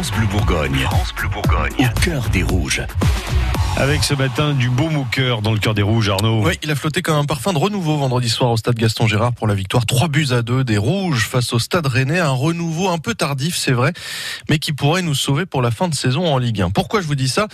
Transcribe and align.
France 0.00 0.12
Bleu 0.12 0.26
Bourgogne. 0.28 0.78
France 0.78 1.12
Bleu 1.14 1.28
Bourgogne. 1.28 1.90
Au 1.94 2.00
cœur 2.00 2.30
des 2.30 2.42
rouges. 2.42 2.82
Avec 3.76 4.02
ce 4.02 4.14
matin 4.14 4.52
du 4.54 4.68
beau 4.68 4.88
cœur 5.10 5.42
dans 5.42 5.52
le 5.52 5.58
cœur 5.58 5.74
des 5.74 5.82
rouges, 5.82 6.08
Arnaud. 6.08 6.42
Oui, 6.44 6.54
il 6.62 6.70
a 6.70 6.74
flotté 6.74 7.02
comme 7.02 7.16
un 7.16 7.24
parfum 7.24 7.52
de 7.52 7.58
renouveau 7.58 7.96
vendredi 7.96 8.28
soir 8.28 8.50
au 8.50 8.56
stade 8.56 8.76
Gaston 8.76 9.06
Gérard 9.06 9.32
pour 9.32 9.46
la 9.46 9.54
victoire 9.54 9.86
3 9.86 10.08
buts 10.08 10.28
à 10.32 10.42
2 10.42 10.64
des 10.64 10.76
rouges 10.76 11.26
face 11.26 11.52
au 11.52 11.58
stade 11.58 11.86
rennais. 11.86 12.18
Un 12.18 12.30
renouveau 12.30 12.88
un 12.88 12.98
peu 12.98 13.14
tardif, 13.14 13.56
c'est 13.56 13.72
vrai, 13.72 13.92
mais 14.48 14.58
qui 14.58 14.72
pourrait 14.72 15.02
nous 15.02 15.14
sauver 15.14 15.46
pour 15.46 15.62
la 15.62 15.70
fin 15.70 15.88
de 15.88 15.94
saison 15.94 16.26
en 16.26 16.38
Ligue 16.38 16.62
1. 16.62 16.70
Pourquoi 16.70 17.00
je 17.00 17.06
vous 17.06 17.14
dis 17.14 17.28
ça? 17.28 17.46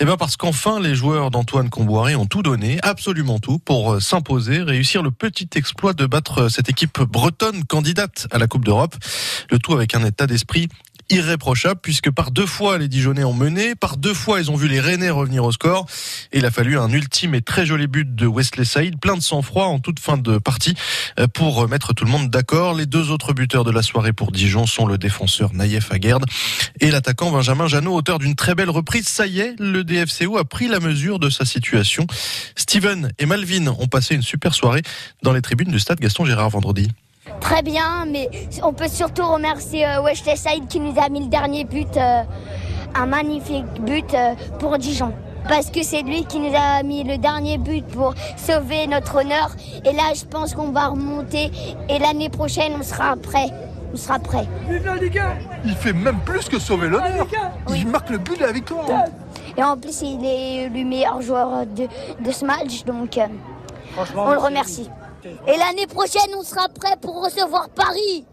Eh 0.00 0.04
bien 0.04 0.16
parce 0.16 0.36
qu'enfin 0.36 0.80
les 0.80 0.94
joueurs 0.94 1.30
d'Antoine 1.30 1.70
Comboiré 1.70 2.14
ont 2.14 2.26
tout 2.26 2.42
donné, 2.42 2.78
absolument 2.82 3.38
tout, 3.38 3.58
pour 3.58 3.92
euh, 3.92 4.00
s'imposer, 4.00 4.62
réussir 4.62 5.02
le 5.02 5.10
petit 5.10 5.48
exploit 5.54 5.92
de 5.92 6.04
battre 6.04 6.42
euh, 6.42 6.48
cette 6.48 6.68
équipe 6.68 7.00
bretonne 7.00 7.64
candidate 7.64 8.26
à 8.30 8.38
la 8.38 8.48
Coupe 8.48 8.64
d'Europe. 8.64 8.96
Le 9.50 9.58
tout 9.58 9.72
avec 9.72 9.94
un 9.94 10.04
état 10.04 10.26
d'esprit 10.26 10.68
irréprochable 11.10 11.80
puisque 11.82 12.10
par 12.10 12.30
deux 12.30 12.46
fois 12.46 12.78
les 12.78 12.88
Dijonais 12.88 13.24
ont 13.24 13.34
mené, 13.34 13.74
par 13.74 13.96
deux 13.96 14.14
fois 14.14 14.40
ils 14.40 14.50
ont 14.50 14.56
vu 14.56 14.68
les 14.68 14.80
Rennais 14.80 15.10
revenir 15.10 15.44
au 15.44 15.52
score 15.52 15.86
et 16.32 16.38
il 16.38 16.46
a 16.46 16.50
fallu 16.50 16.78
un 16.78 16.90
ultime 16.90 17.34
et 17.34 17.42
très 17.42 17.66
joli 17.66 17.86
but 17.86 18.14
de 18.14 18.26
Wesley 18.26 18.64
Saïd, 18.64 18.98
plein 18.98 19.16
de 19.16 19.22
sang-froid 19.22 19.66
en 19.66 19.80
toute 19.80 20.00
fin 20.00 20.16
de 20.16 20.38
partie 20.38 20.74
euh, 21.18 21.26
pour 21.26 21.68
mettre 21.68 21.92
tout 21.92 22.04
le 22.04 22.10
monde 22.10 22.30
d'accord. 22.30 22.74
Les 22.74 22.86
deux 22.86 23.10
autres 23.10 23.32
buteurs 23.32 23.64
de 23.64 23.70
la 23.70 23.82
soirée 23.82 24.12
pour 24.12 24.32
Dijon 24.32 24.66
sont 24.66 24.86
le 24.86 24.98
défenseur 24.98 25.52
Naïef 25.52 25.92
Aguerd 25.92 26.24
et 26.80 26.90
l'attaquant 26.90 27.30
Benjamin 27.30 27.66
Janot, 27.66 27.94
auteur 27.94 28.18
d'une 28.18 28.34
très 28.34 28.54
belle 28.54 28.70
reprise. 28.70 29.08
Ça 29.08 29.26
y 29.26 29.40
est, 29.40 29.54
le 29.58 29.84
DFCO 29.84 30.38
a 30.38 30.44
pris 30.44 30.68
la 30.68 30.80
mesure 30.80 31.18
de 31.18 31.30
sa 31.30 31.44
situation. 31.44 32.06
Steven 32.56 33.12
et 33.18 33.26
Malvin 33.26 33.68
ont 33.68 33.88
passé 33.88 34.14
une 34.14 34.22
super 34.22 34.54
soirée 34.54 34.82
dans 35.22 35.32
les 35.32 35.42
tribunes 35.42 35.70
du 35.70 35.78
stade 35.78 36.00
Gaston 36.00 36.24
Gérard 36.24 36.50
vendredi. 36.50 36.88
Très 37.40 37.62
bien, 37.62 38.06
mais 38.06 38.30
on 38.62 38.72
peut 38.72 38.88
surtout 38.88 39.26
remercier 39.26 39.86
euh, 39.86 40.00
Wesley 40.00 40.36
Saïd 40.36 40.66
qui 40.68 40.80
nous 40.80 40.98
a 40.98 41.10
mis 41.10 41.20
le 41.20 41.26
dernier 41.26 41.64
but, 41.64 41.94
euh, 41.98 42.22
un 42.94 43.06
magnifique 43.06 43.66
but 43.82 44.14
euh, 44.14 44.34
pour 44.58 44.78
Dijon. 44.78 45.12
Parce 45.46 45.70
que 45.70 45.82
c'est 45.82 46.02
lui 46.02 46.24
qui 46.24 46.38
nous 46.38 46.54
a 46.54 46.82
mis 46.82 47.04
le 47.04 47.18
dernier 47.18 47.58
but 47.58 47.86
pour 47.86 48.14
sauver 48.36 48.86
notre 48.86 49.20
honneur. 49.20 49.54
Et 49.84 49.92
là, 49.92 50.14
je 50.14 50.24
pense 50.24 50.54
qu'on 50.54 50.70
va 50.70 50.88
remonter. 50.88 51.50
Et 51.88 51.98
l'année 51.98 52.30
prochaine, 52.30 52.72
on 52.78 52.82
sera 52.82 53.16
prêt. 53.16 53.48
On 53.92 53.96
sera 53.96 54.18
prêt. 54.18 54.46
Il 55.64 55.74
fait 55.74 55.92
même 55.92 56.20
plus 56.20 56.48
que 56.48 56.58
sauver 56.58 56.88
l'honneur. 56.88 57.26
Il 57.74 57.86
marque 57.88 58.10
le 58.10 58.18
but 58.18 58.38
de 58.38 58.44
la 58.44 58.52
victoire. 58.52 58.86
Et 59.56 59.62
en 59.62 59.76
plus, 59.76 60.02
il 60.02 60.24
est 60.24 60.68
le 60.68 60.84
meilleur 60.84 61.20
joueur 61.20 61.66
de, 61.66 61.86
de 62.22 62.30
ce 62.32 62.44
match. 62.44 62.84
Donc, 62.84 63.18
euh, 63.18 63.26
on 64.16 64.30
le 64.30 64.38
remercie. 64.38 64.88
Et 65.24 65.56
l'année 65.56 65.86
prochaine, 65.86 66.34
on 66.36 66.42
sera 66.42 66.68
prêt 66.68 66.96
pour 67.00 67.22
recevoir 67.22 67.68
Paris. 67.70 68.24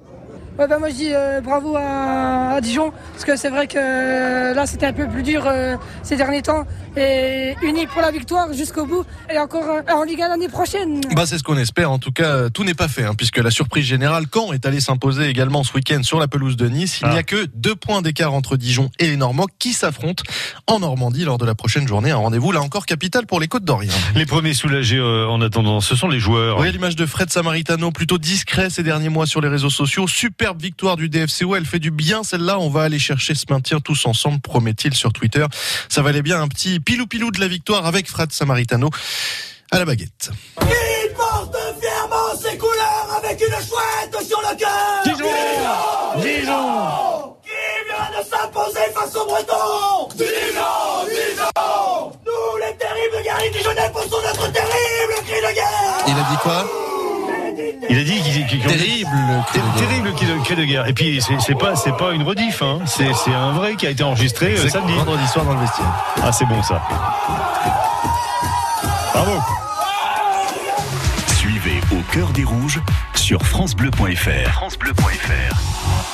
Ouais, 0.59 0.67
bah, 0.67 0.79
moi 0.79 0.89
je 0.89 0.95
dis 0.95 1.09
euh, 1.13 1.39
bravo 1.41 1.75
à, 1.75 2.53
à 2.55 2.61
Dijon 2.61 2.91
parce 3.13 3.25
que 3.25 3.35
c'est 3.35 3.49
vrai 3.49 3.67
que 3.67 3.77
euh, 3.77 4.53
là 4.55 4.65
c'était 4.65 4.87
un 4.87 4.93
peu 4.93 5.07
plus 5.07 5.21
dur 5.21 5.43
euh, 5.45 5.75
ces 6.01 6.15
derniers 6.15 6.41
temps 6.41 6.65
et 6.95 7.55
unis 7.61 7.85
pour 7.85 8.01
la 8.01 8.09
victoire 8.09 8.51
jusqu'au 8.53 8.85
bout 8.87 9.05
et 9.31 9.37
encore 9.37 9.65
euh, 9.69 9.93
en 9.93 10.03
Ligue 10.03 10.21
1 10.21 10.29
l'année 10.29 10.47
prochaine. 10.47 11.01
Bah 11.15 11.25
c'est 11.27 11.37
ce 11.37 11.43
qu'on 11.43 11.57
espère. 11.57 11.91
En 11.91 11.99
tout 11.99 12.11
cas, 12.11 12.49
tout 12.49 12.63
n'est 12.63 12.73
pas 12.73 12.87
fait 12.87 13.03
hein, 13.03 13.13
puisque 13.15 13.37
la 13.37 13.51
surprise 13.51 13.85
générale, 13.85 14.25
Caen 14.33 14.51
est 14.51 14.65
allé 14.65 14.79
s'imposer 14.79 15.27
également 15.27 15.63
ce 15.63 15.73
week-end 15.73 16.01
sur 16.01 16.19
la 16.19 16.27
pelouse 16.27 16.57
de 16.57 16.67
Nice. 16.67 17.01
Il 17.03 17.09
n'y 17.09 17.15
Ah. 17.15 17.19
a 17.19 17.23
que 17.23 17.45
deux 17.53 17.75
points 17.75 18.01
d'écart 18.01 18.33
entre 18.33 18.57
Dijon 18.57 18.89
et 18.97 19.07
les 19.07 19.17
Normands 19.17 19.47
qui 19.59 19.73
s'affrontent 19.73 20.23
en 20.65 20.79
Normandie 20.79 21.23
lors 21.23 21.37
de 21.37 21.45
la 21.45 21.53
prochaine 21.53 21.87
journée. 21.87 22.09
Un 22.11 22.15
rendez-vous 22.17 22.51
là 22.51 22.61
encore 22.61 22.85
capital 22.87 23.27
pour 23.27 23.39
les 23.39 23.47
Côtes 23.47 23.63
d'Orient. 23.63 23.93
Les 24.15 24.25
premiers 24.25 24.55
soulagés 24.55 24.97
euh, 24.97 25.27
en 25.27 25.39
attendant, 25.41 25.81
ce 25.81 25.95
sont 25.95 26.07
les 26.07 26.19
joueurs. 26.19 26.57
Oui, 26.59 26.71
l'image 26.71 26.95
de 26.95 27.05
Fred 27.05 27.29
Samaritano, 27.31 27.91
plutôt 27.91 28.17
discret 28.17 28.69
ces 28.71 28.81
derniers 28.81 29.09
mois 29.09 29.27
sur 29.27 29.39
les 29.41 29.49
réseaux 29.49 29.69
sociaux. 29.69 30.07
Superbe 30.47 30.61
victoire 30.61 30.95
du 30.95 31.09
DFCO, 31.09 31.57
elle 31.57 31.65
fait 31.65 31.77
du 31.77 31.91
bien 31.91 32.23
celle-là. 32.23 32.57
On 32.57 32.69
va 32.69 32.83
aller 32.83 32.99
chercher 32.99 33.35
ce 33.35 33.43
maintien 33.49 33.81
tous 33.81 34.05
ensemble, 34.05 34.39
promet-il 34.39 34.93
sur 34.93 35.11
Twitter. 35.11 35.45
Ça 35.89 36.01
valait 36.01 36.21
bien 36.21 36.41
un 36.41 36.47
petit 36.47 36.79
pilou-pilou 36.79 37.31
de 37.31 37.41
la 37.41 37.49
victoire 37.49 37.85
avec 37.85 38.07
Fred 38.07 38.31
Samaritano 38.31 38.89
à 39.71 39.79
la 39.79 39.83
baguette. 39.83 40.29
Il 40.61 41.13
porte 41.17 41.57
fièrement 41.81 42.33
ses 42.41 42.57
couleurs 42.57 43.21
avec 43.21 43.41
une 43.41 43.55
chouette 43.55 44.25
sur 44.25 44.39
le 44.39 44.55
cœur. 44.55 45.03
Dijon 45.03 46.21
Dijon 46.21 47.35
Qui 47.43 47.83
vient 47.89 48.17
de 48.17 48.25
s'imposer 48.25 48.87
face 48.95 49.15
aux 49.17 49.25
Bretons 49.25 50.07
Dijon 50.15 51.09
Dijon 51.09 52.13
Nous, 52.25 52.57
les 52.65 52.77
terribles 52.77 53.21
guerriers 53.21 53.49
dijonnais, 53.51 53.91
poussons 53.91 54.21
notre 54.25 54.49
terrible 54.53 55.25
cri 55.25 55.41
de 55.41 55.53
guerre 55.53 56.05
Il 56.07 56.13
a 56.13 56.31
dit 56.31 56.37
quoi? 56.41 56.86
Il 57.89 57.97
a 57.97 58.03
dit 58.03 58.21
qu'il 58.21 58.45
qu'il- 58.47 58.61
Terrible. 58.61 59.09
cri 59.47 59.59
de 59.59 59.63
guerre. 59.63 59.75
Terrible 59.77 60.13
cri 60.43 60.55
de, 60.55 60.63
guerre. 60.65 60.87
Et 60.87 60.93
puis 60.93 61.21
c'est 61.39 61.55
pas 61.57 61.75
c'est 61.75 61.95
pas 61.95 62.11
une 62.11 62.23
rediff, 62.23 62.61
hein. 62.61 62.79
c'est 62.85 63.13
c'est 63.13 63.33
un 63.33 63.51
vrai 63.53 63.75
qui 63.75 63.87
a 63.87 63.89
été 63.91 64.03
enregistré 64.03 64.55
euh, 64.57 64.67
samedi. 64.69 64.93
Vendredi 64.93 65.27
soir 65.27 65.45
dans 65.45 65.53
le 65.53 65.61
vestiaire. 65.61 65.87
Ah 66.23 66.31
c'est 66.31 66.45
bon 66.45 66.61
ça. 66.63 66.81
Bravo. 69.13 69.39
Suivez 71.37 71.81
Au 71.91 72.01
cœur 72.13 72.29
des 72.29 72.43
rouges 72.43 72.81
sur 73.15 73.41
FranceBleu.fr. 73.45 74.51
FranceBleu.fr. 74.51 76.07